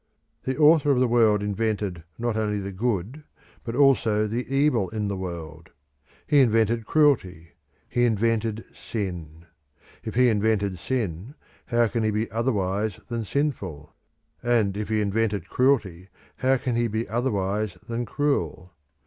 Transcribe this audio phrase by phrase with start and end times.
[0.45, 3.21] The Author of the world invented not only the good
[3.63, 5.69] but also the evil in the world;
[6.25, 7.51] he invented cruelty;
[7.87, 9.45] he invented sin.
[10.03, 11.35] If he invented sin
[11.67, 13.93] how can he be otherwise than sinful?
[14.41, 18.73] And if he invented cruelty how can he be otherwise than cruel?